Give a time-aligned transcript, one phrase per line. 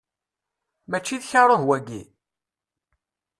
[0.89, 2.01] Mačči d karuh, wagi?